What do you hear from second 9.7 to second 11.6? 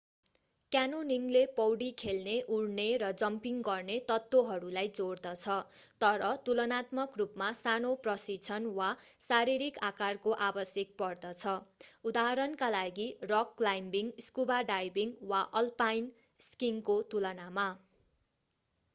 आकारको आवश्यक पर्दछ